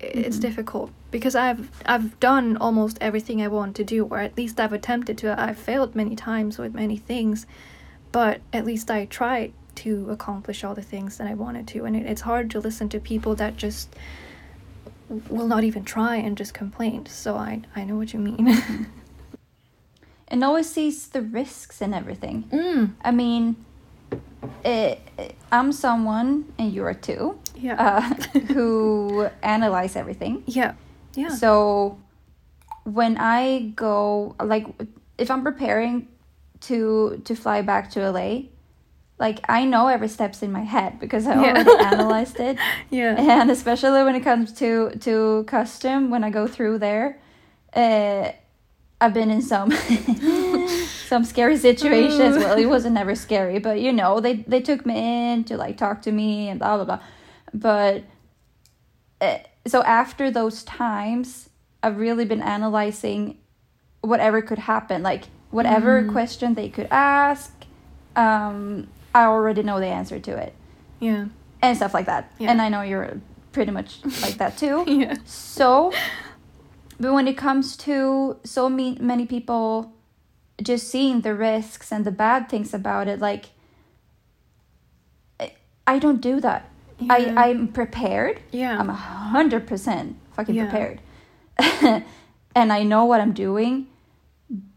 [0.00, 0.40] it's Mhm.
[0.48, 4.72] difficult because I've I've done almost everything I want to do, or at least I've
[4.72, 5.40] attempted to.
[5.40, 7.46] I've failed many times with many things,
[8.10, 11.84] but at least I tried to accomplish all the things that I wanted to.
[11.84, 13.94] And it, it's hard to listen to people that just
[15.28, 17.06] will not even try and just complain.
[17.06, 18.56] So I I know what you mean.
[20.32, 22.44] and always sees the risks and everything.
[22.50, 22.90] mm.
[23.04, 23.56] I mean,
[24.64, 24.96] eh,
[25.52, 27.76] I'm someone, and you are too, Yeah.
[27.78, 30.42] uh, who analyze everything.
[30.46, 30.72] yeah.
[31.14, 31.28] Yeah.
[31.28, 31.98] So
[32.84, 34.66] when I go, like,
[35.18, 36.08] if I'm preparing
[36.68, 38.48] to to fly back to LA,
[39.18, 41.52] like I know every steps in my head because I Yeah.
[41.52, 42.56] already analyzed it,
[42.90, 43.14] yeah.
[43.40, 47.18] and especially when it comes to to custom, when I go through there,
[47.76, 48.32] uh,
[49.02, 49.68] I've been in some
[51.12, 52.38] some scary situations.
[52.38, 54.96] well, it wasn't never scary, but you know, they they took me
[55.32, 57.00] in to like talk to me and blah blah blah.
[57.52, 58.04] But
[59.20, 61.50] uh, so after those times,
[61.82, 63.36] I've really been analyzing
[64.00, 67.52] whatever could happen, like whatever question they could ask.
[68.16, 70.54] Um, I already know the answer to it
[71.00, 71.26] Yeah.
[71.60, 72.32] and stuff like that.
[72.38, 72.50] Yeah.
[72.50, 73.20] And I know you're
[73.52, 74.84] pretty much like that too.
[75.02, 75.16] Yeah.
[75.26, 75.92] So,
[76.98, 79.92] but when it comes to so many people
[80.62, 83.50] just seeing the risks and the bad things about it, like,
[85.86, 86.68] I- don't do that.
[86.98, 87.12] Yeah.
[87.14, 88.40] I, I'm prepared.
[88.52, 88.78] Yeah.
[88.78, 90.70] I'm a hundred percent fucking Yeah.
[90.70, 91.00] prepared.
[92.54, 93.88] and I know what I'm doing,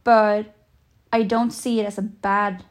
[0.04, 0.56] but
[1.14, 2.64] I don't see it as a bad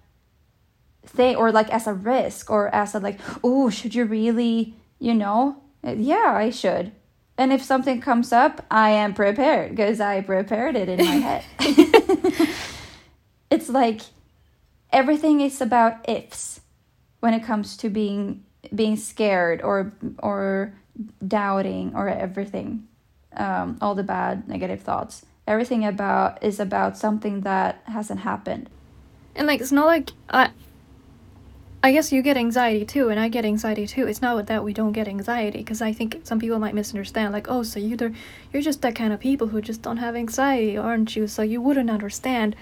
[1.07, 5.15] thing or like as a risk or as a like, oh, should you really, you
[5.15, 5.63] know?
[5.83, 6.93] Yeah, I should.
[7.39, 11.45] And if something comes up, I am prepared because I prepared it in my head.
[13.65, 14.03] it's like
[14.93, 16.61] everything is about ifs
[17.21, 20.75] when it comes to being being scared or or
[21.27, 22.87] doubting or everything
[23.37, 28.69] um, all the bad negative thoughts everything about is about something that hasn't happened
[29.35, 30.51] And like it's not like I
[31.83, 34.07] I guess you get anxiety too and I get anxiety too.
[34.07, 37.47] It's not that we don't get anxiety because I think some people might misunderstand like,
[37.51, 37.97] "Oh, so you
[38.53, 41.27] you're just that kind of people who just don't have anxiety, aren't you?
[41.27, 42.57] So you wouldn't understand."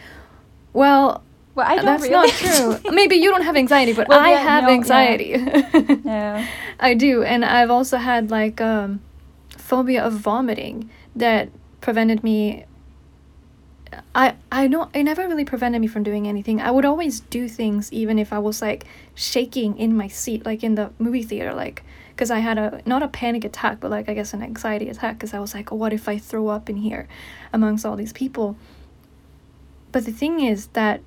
[0.73, 1.23] Well,
[1.55, 2.79] well i don't that's really not true.
[2.93, 4.75] Maybe you don't have anxiety, but Well, I yeah, have no, yeah.
[4.75, 5.29] anxiety.
[6.05, 6.47] yeah
[6.81, 9.01] I do, and I've also had like um,
[9.57, 12.65] phobia of vomiting that prevented me.
[14.15, 16.61] I I know it never really prevented me from doing anything.
[16.61, 20.65] I would always do things even if I was like shaking in my seat, like
[20.65, 24.09] in the movie theater, like because I had a not a panic attack, but like
[24.09, 26.71] I guess an anxiety attack because I was like, oh, what if I throw up
[26.71, 27.07] in here
[27.53, 28.57] amongst all these people?
[29.93, 31.01] But the thing is that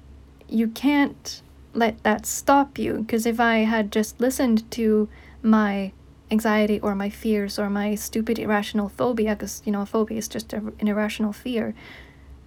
[0.48, 1.42] you can't
[1.74, 5.10] let that stop you because if I had just listened to
[5.42, 5.92] my
[6.32, 10.28] anxiety or my fears or my stupid irrational phobia because you know a phobia is
[10.28, 11.76] just a, an irrational fear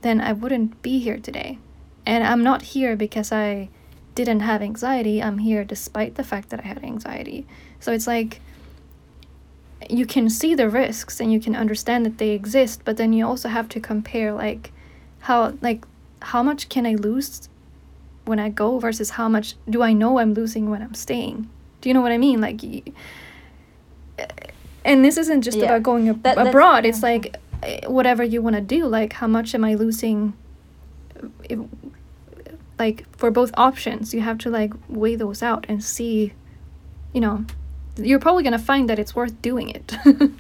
[0.01, 1.59] then i wouldn't be here today.
[2.07, 3.69] And i'm not here because i
[4.15, 5.23] didn't have anxiety.
[5.23, 7.47] I'm here despite the fact that i had anxiety.
[7.79, 8.41] So it's like
[9.89, 13.25] you can see the risks and you can understand that they exist but then you
[13.25, 14.73] also have to compare like
[15.21, 15.85] how like
[16.23, 17.49] how much can i lose
[18.25, 21.49] when i go versus how much do i know i'm losing when i'm staying?
[21.81, 22.41] Do you know what i mean?
[22.41, 22.63] Like
[24.85, 25.65] and this isn't just Yeah.
[25.67, 26.85] about going ab- That- abroad.
[26.85, 30.33] It's like eh, whatever you want to do like how much am i losing
[31.49, 31.59] if,
[32.79, 34.13] like for both options?
[34.15, 36.33] You have to like weigh those out and see
[37.13, 37.45] you know
[37.97, 39.97] you're probably going to find that it's worth doing it.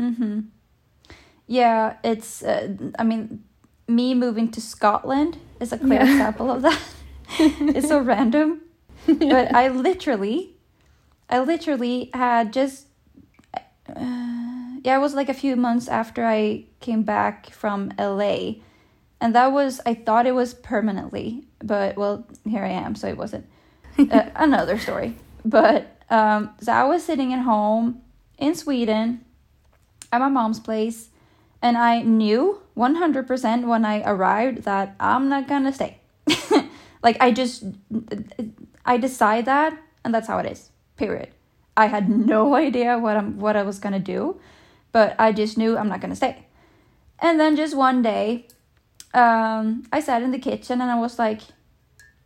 [0.00, 0.40] Mm-hmm.
[1.46, 3.44] Yeah it's uh, i mean
[3.94, 6.12] me moving to scotland is a clear Yeah.
[6.12, 6.80] example of that.
[7.38, 8.60] It's so random.
[9.06, 10.54] But I literally,
[11.30, 12.86] I literally had just,
[13.88, 18.54] uh, yeah, it was like a few months after I came back from LA,
[19.20, 23.16] and that was I thought it was permanently, but well, here I am, so it
[23.16, 23.46] wasn't.
[23.98, 28.02] uh, another story, but um, so I was sitting at home
[28.38, 29.24] in Sweden,
[30.12, 31.08] at my mom's place,
[31.62, 35.98] and I knew one hundred percent when I arrived that I'm not gonna stay.
[37.02, 37.64] like I just
[38.84, 40.70] I decide that and that's how it is.
[40.96, 41.28] Period.
[41.76, 44.40] I had no idea what I'm what I was gonna do,
[44.92, 46.46] but I just knew I'm not gonna stay.
[47.18, 48.46] And then just one day,
[49.14, 51.42] um, I sat in the kitchen and I was like,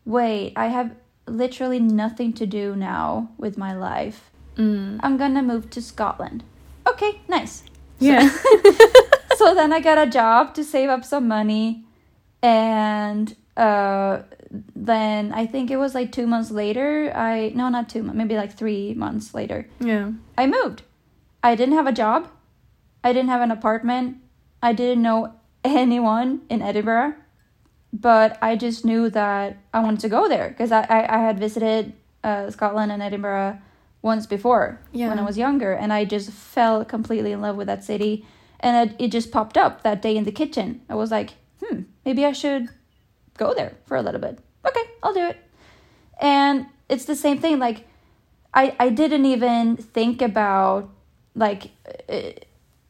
[0.07, 0.95] wait, I have
[1.27, 4.31] literally nothing to do now with my life.
[4.57, 4.99] mm.
[5.03, 6.45] I'm gonna move to Scotland.
[6.89, 7.63] Okay, nice.
[7.99, 8.49] yeah so
[9.55, 11.85] then I got a job to save up some money,
[12.43, 14.23] and uh,
[14.75, 17.13] then I think it was like two months later.
[17.15, 19.69] I no, not two months, maybe like three months later.
[19.81, 20.83] yeah I moved.
[21.43, 22.29] I didn't have a job.
[23.05, 24.17] I didn't have an apartment.
[24.63, 27.15] I didn't know anyone in Edinburgh,
[27.93, 31.39] but I just knew that I wanted to go there because I, I, I had
[31.39, 31.93] visited
[32.25, 33.59] uh, Scotland and Edinburgh
[34.03, 35.09] once before Yeah.
[35.09, 38.25] when I was younger, and I just fell completely in love with that city.
[38.61, 40.81] And it, it just popped up that day in the kitchen.
[40.89, 42.69] I was like, hmm, maybe I should
[43.39, 44.39] go there for a little bit.
[44.67, 45.37] Okay, I'll do it.
[46.21, 47.59] And it's the same thing.
[47.59, 47.87] Like,
[48.55, 50.89] I I didn't even think about
[51.35, 51.71] like.
[52.09, 52.33] Uh,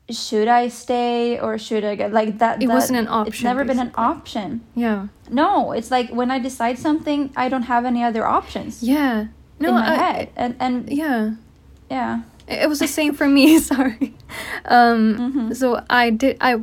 [0.08, 2.06] should I stay or should I go?
[2.06, 2.62] Like that.
[2.62, 3.32] It that- wasn't an option.
[3.34, 4.60] It's never been an option.
[4.76, 5.08] Yeah.
[5.28, 9.26] No, it's like when I decide something, I don't have any other options Yeah.
[9.58, 11.30] No, in my I, head, and and yeah.
[11.90, 13.58] yeah, It was the same for me.
[13.72, 14.14] Sorry.
[14.64, 15.56] Um, Mhm.
[15.56, 16.36] So I did.
[16.40, 16.60] I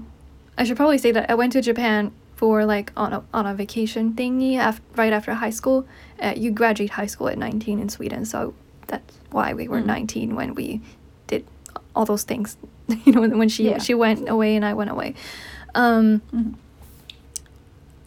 [0.58, 3.54] I should probably say that I went to Japan for like on a on a
[3.54, 5.86] vacation thingy af- right after high school.
[6.22, 8.54] Uh, you graduate high school at nineteen in Sweden, so
[8.88, 9.86] that's why we were Mm.
[9.88, 10.80] nineteen when we
[11.28, 11.46] did
[11.96, 12.58] all those things.
[13.06, 13.80] you know, when she Yeah.
[13.80, 15.16] she went away and I went away.
[15.76, 16.54] Um, Mhm.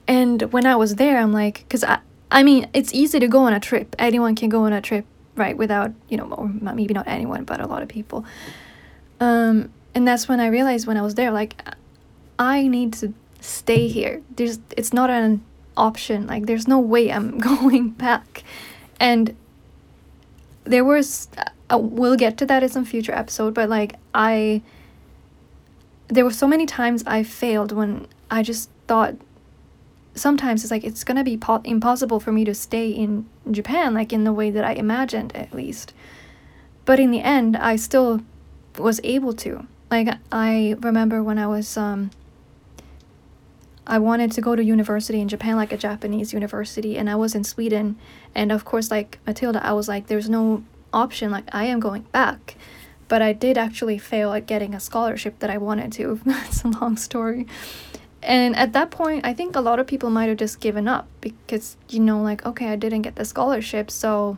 [0.08, 1.98] and when I was there, I'm like, because I,
[2.30, 3.96] I mean, it's easy to go on a trip.
[3.98, 5.04] Anyone can go on a trip,
[5.36, 5.56] right?
[5.56, 8.24] Without, you know, or maybe not anyone, but a lot of people.
[9.20, 11.62] Um, and that's when I realized when I was there, like,
[12.38, 14.22] I need to stay here.
[14.34, 15.42] There's, it's not an
[15.76, 16.26] option.
[16.26, 18.42] Like, there's no way I'm going back.
[18.98, 19.36] And
[20.64, 21.28] there was,
[21.70, 24.62] uh, we'll get to that in some future episode, but like, I,
[26.08, 29.14] there were so many times I failed when I just thought
[30.16, 34.12] sometimes it's like it's gonna be po- impossible for me to stay in Japan, like
[34.12, 35.92] in the way that I imagined at least.
[36.84, 38.22] But in the end, I still
[38.78, 39.66] was able to.
[39.90, 42.10] Like I remember when I was um,
[43.86, 47.34] I wanted to go to university in Japan, like a Japanese university, and I was
[47.34, 47.96] in Sweden,
[48.34, 51.30] and of course, like Matilda, I was like, there's no option.
[51.30, 52.56] Like I am going back.
[53.08, 56.20] But I did actually fail at getting a scholarship that I wanted to.
[56.26, 57.46] it's a long story.
[58.26, 61.06] And at that point, I think a lot of people might have just given up
[61.20, 64.36] because, you know, like, okay, I didn't get the scholarship, so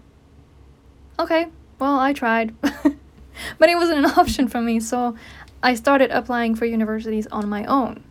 [1.18, 1.46] okay,
[1.79, 2.55] well, I tried.
[2.61, 5.16] but it wasn't an option for me, so
[5.62, 8.05] I started applying for universities on my own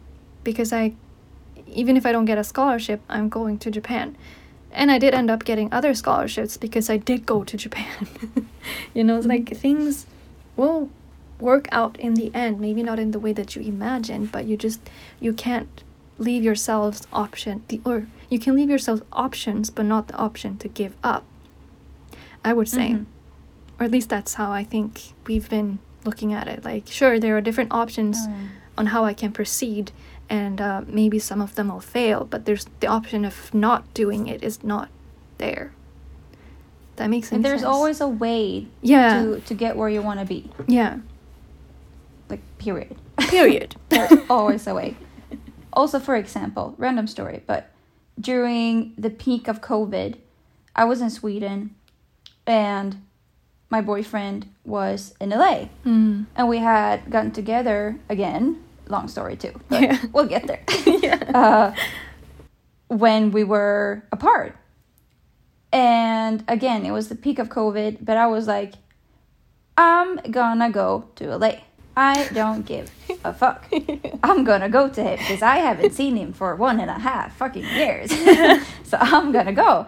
[0.43, 0.93] because I,
[1.67, 4.17] even if I don't get a scholarship, I'm going to Japan.
[4.71, 8.07] And I did end up getting other scholarships because I did go to Japan.
[8.95, 9.45] you know, it's mm-hmm.
[9.47, 10.07] like things
[10.55, 10.89] will
[11.39, 14.57] work out in the end maybe not in the way that you imagined but you
[14.57, 14.79] just
[15.19, 15.83] you can't
[16.17, 20.67] leave yourselves option the, or you can leave yourselves options but not the option to
[20.67, 21.23] give up
[22.43, 23.05] i would say Mhm.
[23.79, 27.37] or at least that's how i think we've been looking at it like sure there
[27.37, 28.47] are different options Mm.
[28.79, 29.91] on how i can proceed
[30.29, 34.27] and uh, maybe some of them will fail but there's the option of not doing
[34.27, 34.89] it is not
[35.37, 35.71] there
[36.95, 40.19] that makes sense and there's always a way yeah to to get where you want
[40.19, 40.49] to be.
[40.67, 40.97] yeah
[42.29, 42.97] Like period.
[43.17, 44.95] period There's always a way.
[45.73, 47.71] Also, for example, random story, but
[48.19, 50.15] during the peak of COVID,
[50.75, 51.75] I was in Sweden
[52.45, 53.03] and
[53.69, 55.67] my boyfriend was in LA.
[55.85, 56.25] mm.
[56.35, 58.63] And we had gotten together again.
[58.87, 59.51] Long story, too.
[59.69, 59.97] But Yeah.
[60.13, 60.63] we'll get there.
[60.85, 61.75] yeah uh,
[62.87, 64.55] when we were apart.
[65.73, 68.75] And again, it was the peak of COVID, but I was like,
[69.77, 71.57] I'm gonna go to LA.
[71.97, 72.91] I don't give
[73.25, 73.67] a fuck.
[74.21, 77.35] I'm gonna go to him because I haven't seen him for one and a half
[77.37, 78.11] fucking years.
[78.83, 79.87] so I'm gonna go.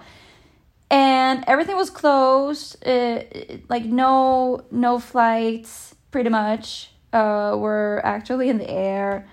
[0.90, 2.84] And everything was closed.
[2.86, 3.22] Uh,
[3.70, 9.28] like no no flights, pretty much, uh, were actually in the air.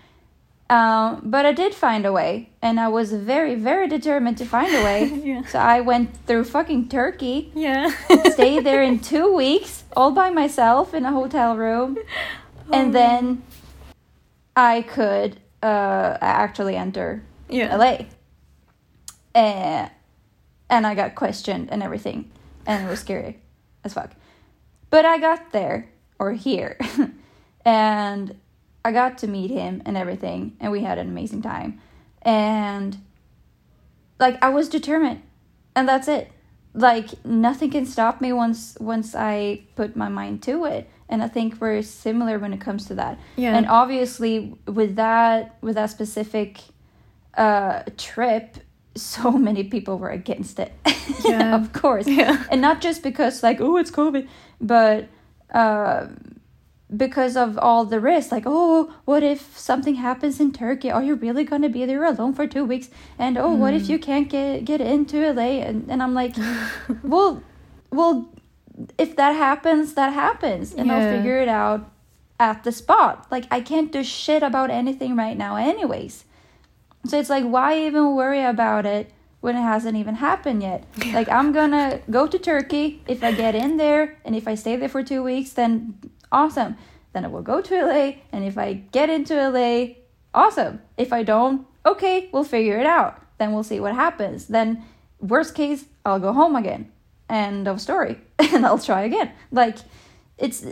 [0.69, 4.75] Um, but I did find a way, and I was very very determined to find
[4.75, 5.01] a way.
[5.27, 5.45] Yeah.
[5.47, 7.91] So I went through fucking Turkey Yeah.
[8.33, 11.97] stayed there in two weeks all by myself in a hotel room
[12.73, 12.93] and Oh.
[12.93, 13.43] then
[14.57, 17.77] i could uh actually enter yeah.
[17.77, 17.99] la
[19.35, 19.91] and,
[20.71, 22.31] and i got questioned and everything
[22.67, 23.39] and it was scary
[23.85, 24.11] as fuck.
[24.91, 26.79] But i got there or here
[27.65, 28.35] and
[28.85, 31.81] i got to meet him and everything and we had an amazing time.
[32.23, 32.99] And
[34.19, 35.23] like i was determined
[35.75, 36.33] and that's it.
[36.75, 41.29] Like nothing can stop me once once i put my mind to it and i
[41.29, 43.19] think we're similar when it comes to that.
[43.37, 43.57] Yeah.
[43.57, 46.61] and obviously with that with that specific
[47.37, 48.59] uh trip
[48.95, 50.73] so many people were against it.
[51.25, 51.55] Yeah.
[51.61, 52.07] of course.
[52.07, 52.45] Yeah.
[52.51, 54.27] and not just because like oh it's covid
[54.61, 55.09] but
[55.53, 56.07] uh
[56.97, 60.91] because of all the risks like oh what if something happens in turkey?
[60.91, 62.89] Are you really going to be there alone for two weeks?
[63.19, 66.35] And oh what if you can't get get into la and, and i'm like
[67.03, 67.43] well
[67.91, 68.29] well
[68.99, 71.91] if that happens that happens and i'll figure it out
[72.39, 76.25] at the spot like i can't do shit about anything right now anyways
[77.07, 79.11] so it's like why even worry about it
[79.41, 80.85] when it hasn't even happened yet.
[81.13, 83.03] Like I'm gonna go to Turkey.
[83.07, 85.99] If I get in there and if I stay there for two weeks, then
[86.33, 86.77] awesome.
[87.13, 89.95] Then I will go to LA, and if I get into LA,
[90.35, 90.83] awesome.
[90.97, 93.23] If I don't, okay, we'll figure it out.
[93.39, 94.49] Then we'll see what happens.
[94.49, 94.83] Then
[95.21, 96.93] worst case, I'll go home again.
[97.29, 98.19] End of story.
[98.39, 99.33] and I'll try again.
[99.51, 99.79] Like
[100.39, 100.65] it's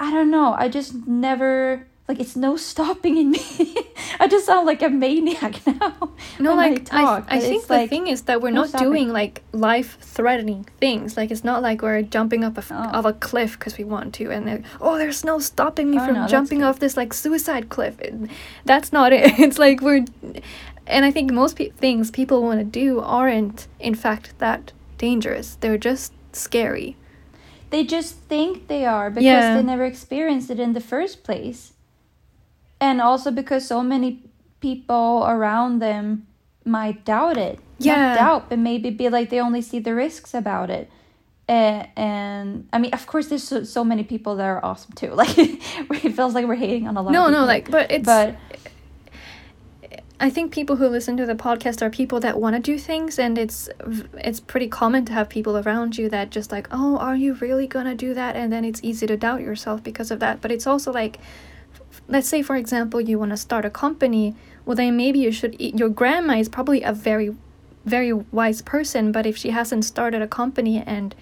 [0.00, 0.54] I don't know.
[0.56, 3.40] I just never like it's no stopping in me.
[4.20, 6.12] I just sound like a maniac now.
[6.38, 8.60] No, like I, I, talk, I but think the like, thing is that we're no
[8.60, 8.88] not stopping.
[8.88, 11.16] doing like life-threatening things.
[11.16, 12.90] Like it's not like we're jumping up a f Oh.
[12.98, 16.06] of a cliff because we want to, and then oh, there's no stopping me Oh,
[16.06, 18.00] from no, jumping off this like suicide cliff.
[18.00, 18.14] It-
[18.64, 19.38] that's not it.
[19.38, 20.04] It's like we're,
[20.86, 25.56] and I think most pe- things people want to do aren't in fact that dangerous.
[25.60, 26.96] They're just scary.
[27.70, 29.56] they just think they are because Yeah.
[29.56, 31.72] they never experienced it in the first place.
[32.80, 34.22] And also because so many
[34.60, 36.26] people around them
[36.64, 37.58] might doubt it.
[37.78, 37.96] Yeah.
[37.96, 40.88] Not doubt, but maybe be like they only see the risks about it.
[41.48, 45.10] And, and I mean, of course, there's so, so many people that are awesome too.
[45.14, 47.12] Like, it feels like we're hating on a lot.
[47.12, 48.04] No, of no, like, but it's.
[48.06, 48.36] but
[50.18, 53.18] I think people who listen to the podcast are people that want to do things,
[53.18, 53.68] and it's
[54.14, 57.66] it's pretty common to have people around you that just like, oh, are you really
[57.66, 58.34] gonna do that?
[58.34, 60.40] And then it's easy to doubt yourself because of that.
[60.40, 61.18] But it's also like,
[62.08, 64.34] let's say for example, you want to start a company.
[64.64, 65.60] Well, then maybe you should.
[65.60, 67.36] Your grandma is probably a very,
[67.84, 71.14] very wise person, but if she hasn't started a company and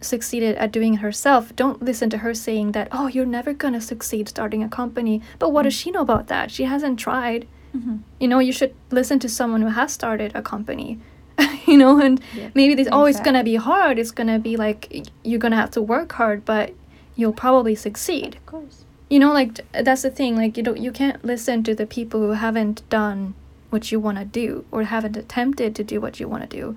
[0.00, 3.80] succeeded at doing it herself, don't listen to her saying that, oh, you're never gonna
[3.80, 5.20] succeed starting a company.
[5.40, 5.80] But what does mm.
[5.80, 6.52] she know about that?
[6.52, 8.00] She hasn't tried mhm.
[8.18, 10.98] you know you should listen to someone who has started a company
[11.66, 15.38] you know and Yeah, maybe it's always gonna be hard it's gonna be like you're
[15.38, 16.72] gonna have to work hard but
[17.16, 18.84] you'll probably succeed of course.
[19.08, 22.20] you know like that's the thing like you don't you can't listen to the people
[22.20, 23.34] who haven't done
[23.70, 26.76] what you want to do or haven't attempted to do what you want to do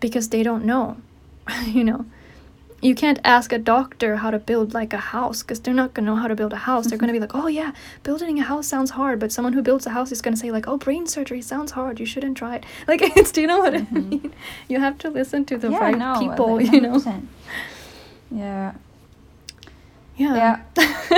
[0.00, 0.96] because they don't know
[1.66, 2.06] you know
[2.84, 6.00] you can't ask a doctor how to build like a house because they're not to
[6.08, 7.72] know how to build a house they're going to be like oh yeah
[8.02, 10.66] building a house sounds hard but someone who builds a house is to say like
[10.68, 13.74] oh brain surgery sounds hard you shouldn't try it like it's do you know what
[13.74, 14.08] i Mhm.
[14.10, 14.34] mean
[14.68, 16.98] you have to listen to the yeah, right no, people like you know
[18.30, 18.72] Yeah.
[20.16, 20.62] yeah Yeah.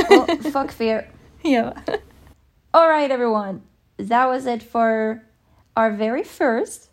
[0.08, 1.08] Well, fuck fear.
[1.42, 1.72] yeah
[2.74, 3.62] All right, everyone.
[3.96, 5.22] That was it for
[5.76, 6.90] our very first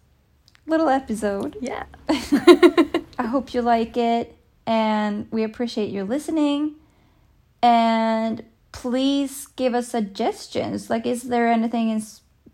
[0.66, 1.58] little episode.
[1.62, 4.36] yeah I hope you like it
[4.66, 6.76] and we appreciate you listening.
[7.62, 10.90] And please give us suggestions.
[10.90, 12.04] Like, is there anything in,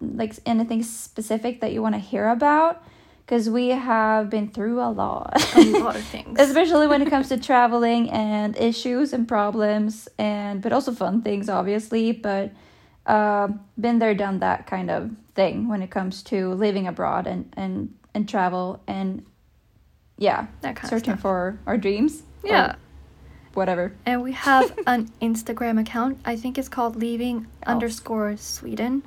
[0.02, 2.84] like anything specific that you want to hear about?
[3.26, 5.34] Because we have been through a lot.
[5.56, 10.64] a lot of things especially when it comes to traveling and issues and problems and
[10.64, 12.52] but also fun things obviously but
[13.06, 13.48] uh,
[13.80, 17.94] been there done that kind of thing when it comes to living abroad and and
[18.14, 19.26] and travel and
[20.20, 22.76] yeah that kind of searching stuff for our dreams yeah
[23.56, 26.20] whatever And we have an Instagram account.
[26.24, 27.72] I think it's called leaving Oh.
[27.74, 29.02] underscore Sweden.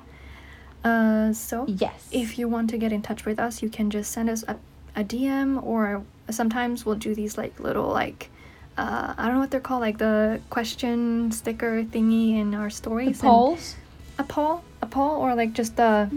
[0.83, 4.11] Uh, so yes if you want to get in touch with us, you can just
[4.11, 4.57] send us a,
[4.97, 8.29] a DM or sometimes we'll do these like little like
[8.77, 13.19] uh, I don't know what they're called, like the question sticker thingy in our stories.
[13.21, 13.75] and- polls
[14.19, 16.09] a poll, a poll, or like just a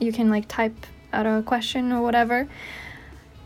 [0.00, 0.76] you can like type
[1.12, 2.48] out a question or whatever,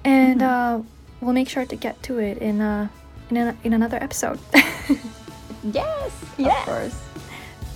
[0.05, 0.46] and Mhm.
[0.48, 0.82] uh,
[1.20, 2.88] we'll make sure to get to it in uh
[3.30, 4.38] in a, in another episode.
[5.62, 6.57] yes Yes.
[6.61, 6.96] of course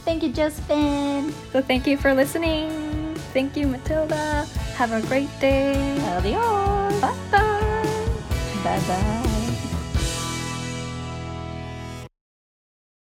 [0.04, 2.70] thank you josephine so thank you for listening.
[3.34, 4.46] Thank you, Matilda.
[4.78, 5.74] Have a great day.
[6.14, 7.82] adios Bye bye.
[8.62, 9.23] bye bye